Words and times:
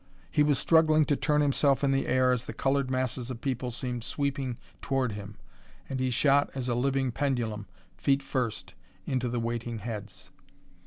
He 0.31 0.41
was 0.41 0.57
struggling 0.57 1.05
to 1.05 1.15
turn 1.15 1.41
himself 1.41 1.83
in 1.83 1.91
the 1.91 2.07
air 2.07 2.31
as 2.31 2.45
the 2.47 2.53
colored 2.55 2.89
masses 2.89 3.29
of 3.29 3.39
people 3.39 3.69
seemed 3.69 4.03
sweeping 4.03 4.57
toward 4.81 5.11
him, 5.11 5.37
and 5.87 5.99
he 5.99 6.09
shot 6.09 6.49
as 6.55 6.67
a 6.67 6.73
living 6.73 7.11
pendulum, 7.11 7.67
feet 7.97 8.23
first, 8.23 8.73
into 9.05 9.29
the 9.29 9.39
waiting 9.39 9.77
heads. 9.77 10.31